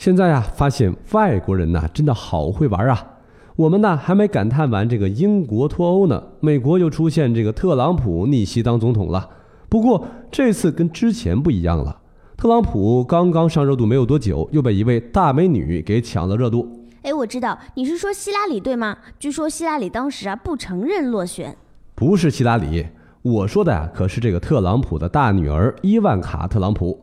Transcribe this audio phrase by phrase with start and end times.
[0.00, 3.06] 现在啊，发现外国人呐，真的好会玩啊！
[3.54, 9.28] 我们呢还没感叹完这个英国脱欧呢，美国又出现这个特朗普逆袭当总统了。
[9.68, 12.00] 不过这次跟之前不一样了，
[12.34, 16.66] 特朗普刚刚上热度没有多久，又被一位大美女给抢了热度。
[17.02, 18.96] 哎，我知道你是说希拉里对吗？
[19.18, 21.54] 据说希拉里当时啊不承认落选。
[21.94, 22.86] 不是希拉里，
[23.20, 26.98] 我说的呀可是这个特朗普的大女儿伊万卡·特朗普。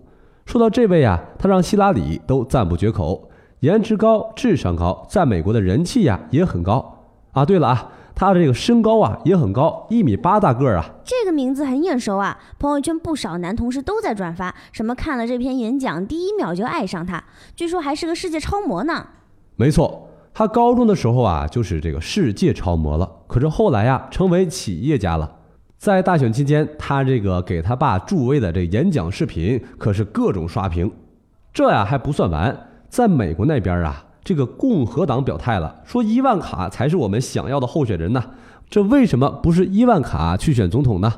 [0.47, 3.29] 说到这位呀，他让希拉里都赞不绝口，
[3.59, 7.43] 颜值高，智商高，在美国的人气呀也很高啊。
[7.43, 10.85] 对了啊，他的这个身高啊也很高，一米八大个儿啊。
[11.03, 17.21] 这个名字很眼熟啊，朋友圈不少男同事都在转发，什么看了这篇演讲，第一秒就爱上他，
[17.53, 19.05] 据说还是个世界超模呢。
[19.57, 25.36] 没错，他高中的时候啊就是这个世界超模了，可是后来呀成为企业家了。
[25.77, 30.91] 在大选期间，他这个给他爸助威的这演讲视频可是各种刷屏。
[31.53, 32.55] 这呀还不算完，
[32.89, 38.23] 在美国那边啊，这个共和党表态了，说伊万卡才是我们想要的候选人呢。
[38.69, 41.13] 这为什么不是伊万卡去选总统呢？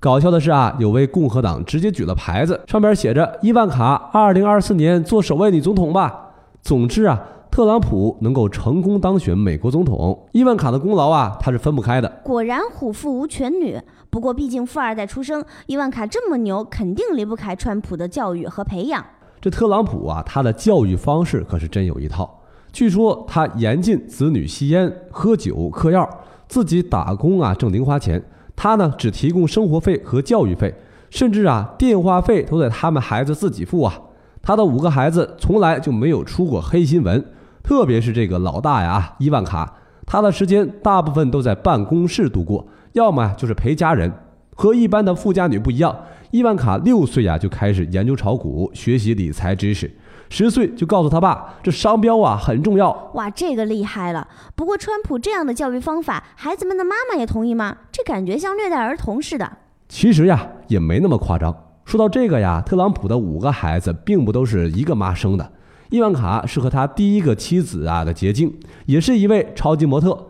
[0.00, 6.32] 搞笑的是啊，有位共和党直接举了牌子，上边写着“伊万卡，二零二四年做首位女总统吧”。
[6.60, 7.22] 总之啊。
[7.54, 12.20] 特朗普能够成功当选美国总统，伊万卡的功劳啊，他是分不开的。
[12.24, 13.80] 果然虎父无犬女，
[14.10, 19.06] 不过毕竟富二代出生，伊万卡这么牛，肯定离不开川普的教育和培养。
[19.40, 22.28] 这特朗普啊，他的教育方式可是真有一套。
[22.72, 26.10] 据说他严禁子女吸烟、喝酒、嗑药，
[26.48, 28.20] 自己打工啊挣零花钱。
[28.56, 30.74] 他呢只提供生活费和教育费，
[31.08, 33.94] 甚至啊电话费都得他们孩子自己付啊。
[34.42, 37.24] 他的五个孩子从来就没有出过黑新闻。
[37.64, 39.72] 特别是这个老大呀，伊万卡，
[40.06, 44.12] 他的时间大部分都在办公室度过，要么就是陪家人。
[44.54, 45.96] 和一般的富家女不一样，
[46.30, 49.90] 伊万卡六岁呀就开始研究炒股，学习理财知识，
[50.28, 52.92] 十岁就告诉他爸，这商标啊很重要。
[53.14, 54.28] 哇，这个厉害了！
[54.54, 57.78] 不过川普这样的教育方法，孩子们的妈妈也同意吗？
[57.90, 59.50] 这感觉像虐待儿童似的。
[59.88, 61.52] 其实呀，也没那么夸张。
[61.86, 65.50] 说到这个呀，特朗普的五个孩子并不都是一个妈生的。
[65.90, 68.52] 伊万卡是和他第一个妻子啊的结晶，
[68.86, 70.26] 也是一位超级模特。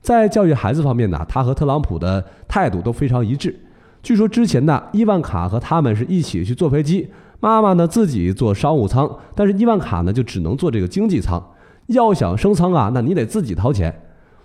[0.00, 3.58] 在教育孩子方面呢，他和特朗普的态度都非常一致。
[4.02, 7.08] 据说之前呢，伊万卡和他们是一起去坐飞机，
[7.40, 11.42] 妈妈呢自己坐商务舱，但是伊万卡呢就只能坐这个经济舱。
[11.88, 13.94] 要想升舱啊，那你得自己掏钱。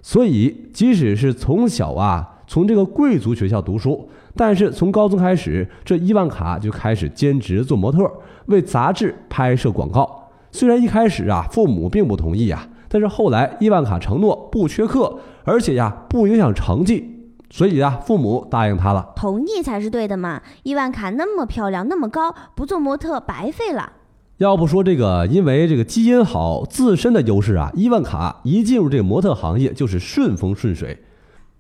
[0.01, 8.11] 所以即使是从小啊从这个贵族学校读书，但是从高中开始，这伊万卡就开始兼职做模特，
[8.47, 10.24] 为杂志拍摄广告。
[10.55, 19.11] 虽然一开始啊，父母并不同意啊，但是后来伊万卡承诺不缺课，而且呀不影响成绩，所以呀父母答应他了。
[19.17, 20.41] 同意才是对的嘛！
[20.63, 23.91] 伊万卡那么漂亮，那么高，不做模特白费了。
[24.37, 30.97] 要不说这个，因为这个基因好，自身的优势啊，伊万卡一进入这个模特行业就是顺风顺水。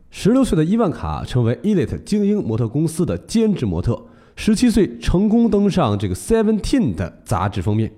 [0.09, 4.01] 十六岁的伊万卡成为 Elite 精英模特公司的兼职模特，
[4.37, 7.91] 十七岁成功登上这个 Seventeen 的杂志封面。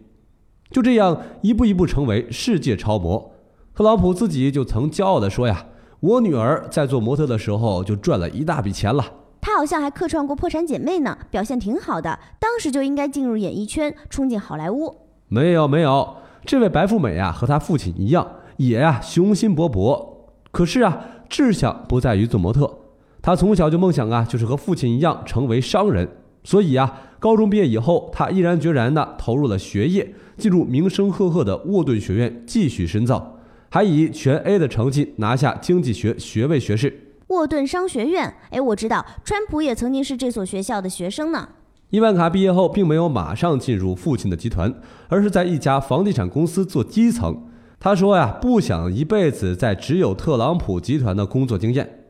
[0.70, 3.32] 就这样一步一步成为世界超模，
[3.74, 5.66] 特朗普自己就曾骄傲地说呀
[6.02, 9.04] ：“我女儿在做模特的时候就赚了一大笔钱了。”
[9.40, 12.20] 她好像还客串过《破产姐妹》呢，表现挺好的。
[12.40, 14.94] 当时就应该进入演艺圈，冲进好莱坞。
[15.30, 20.06] 没有没有，这位白富美啊，和她父亲一样，也呀雄心勃勃。
[20.52, 21.00] 可是啊，
[21.30, 22.80] 志向不在于做模特，
[23.22, 26.10] 她从小就梦想啊，就是和父亲一样成为商人。
[26.44, 30.14] 所以啊，高中毕业以后，他毅然决然地投入了学业。
[30.38, 33.40] 进入名声赫赫的沃顿学院继续深造，
[33.70, 37.16] 还以全 A 的成绩拿下经济学学位学士。
[37.30, 41.50] 沃顿商学院，哎，我知道，川普也曾经是这所学校的学生呢。
[41.90, 44.72] 伊万卡毕业后并没有马上进入父亲的集团，
[45.08, 47.46] 而是在一家房地产公司做基层。
[47.80, 52.06] 他说呀，不想一辈子在只有特朗普集团的工作经验，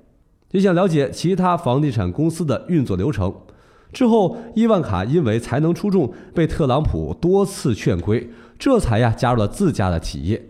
[0.52, 3.34] 也想了解其他房地产公司的运作流程。
[3.94, 10.48] 之后，伊万卡因为才能出众，被特朗普多次劝归，这才呀加入了自家的企业。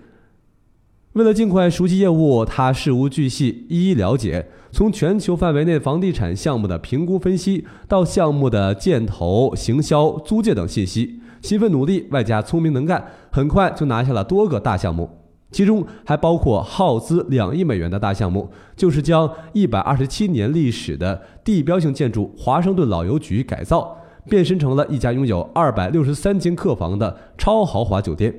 [1.14, 15.10] 为了尽快熟悉业务，他事无巨细一一了解，从全球范围内房地产项目的评估分析，到项目的建投、行销、租借等信息，勤奋努力外加聪明能干，很快就拿下了多个大项目。
[15.52, 23.98] 其中还包括耗资两亿美元的大项目，就是将一百二十七年历史的地标性建筑华盛顿老邮局改造，
[24.30, 28.34] 变身成了一家拥有二百六十三间客房的超豪华酒店。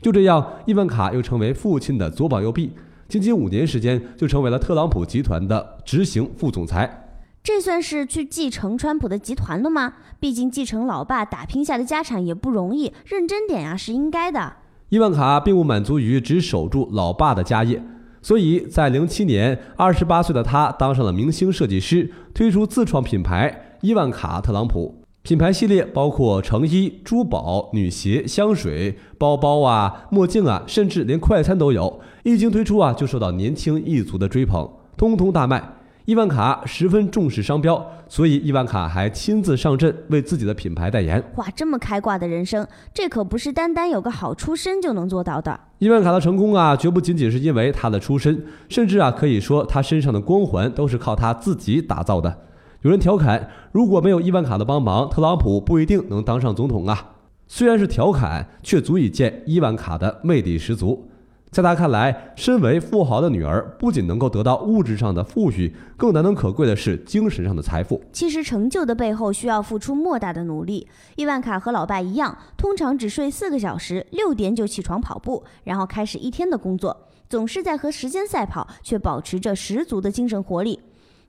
[0.00, 2.72] 就这样，伊万卡又成为父亲的左膀右臂，
[3.08, 7.04] 仅仅五年时间就成为了特朗普集团的执行副总裁。
[7.42, 9.94] 这算是去继承川普的集团了吗？
[10.20, 14.56] 毕竟继承老爸打拼下的家产也不容易，认真点呀是应该的。
[14.90, 17.82] 伊万卡并不满足于只守住老爸的家业，
[18.22, 25.02] 所以在零七年，二十八岁的他当上了明星设计师，推出自创品牌伊万卡特朗普。
[25.22, 32.00] 品牌系列包括成衣、珠宝、女鞋、香水、包包啊、墨镜啊，甚至连快餐都有。
[32.22, 35.77] 一经推出啊，就受到年轻一族的追捧，通通大卖。
[36.08, 41.22] 伊万卡十分重视商标，所以伊万卡还亲自上阵为自己的品牌代言。
[41.36, 45.60] 哇，这么开挂的人生，这可不是单单有个好出身就能做到的。
[45.80, 52.34] 伊万卡的成功啊，绝不仅仅是因为他的出身，甚至啊，可以说他身上的光环都是靠他自己打造的。
[52.80, 57.16] 有人调侃，如果没有伊万卡的帮忙，特朗普不一定能当上总统啊。
[57.46, 61.10] 虽然是调侃，却足以见伊万卡的魅力十足。
[61.50, 68.02] 在他看来，身为富豪的女儿不仅能够得到物质上的富裕，更难能可贵的是精神上的财富。
[68.12, 70.86] 其实，成就的背后需要付出莫大的努力。
[71.16, 76.94] 伊万卡和老爸一样，通常只睡四个小时，六点就起床跑步，然后开始一天的工作，
[77.28, 80.78] 总是在和时间赛跑，却保持着十足的精神活力。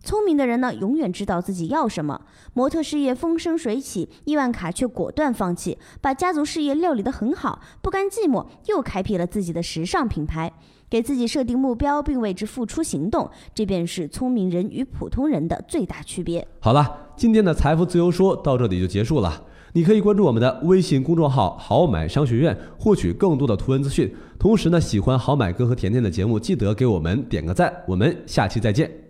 [0.02, 2.22] 聪明的人呢，永远知道自己要什么。
[2.54, 7.60] 模特事业风生水起，伊万卡却果断放弃，把家族事业料理得很好。
[7.82, 10.52] 不甘寂寞，又开辟了自己的时尚品牌，
[10.90, 13.30] 给自己设定目标，并为之付出行动。
[13.54, 16.48] 这便是聪明人与普通人的最大区别。
[16.60, 19.46] 好了，今天的财富自由说到这里就结束了。
[19.74, 24.12] 你可以关注我们的微信公众号“好买商学院”，获取更多的图文资讯。
[24.40, 27.72] 同时呢，喜欢好买哥和甜甜的节目，记得给我们点个赞。
[27.88, 29.09] 我们下期再见。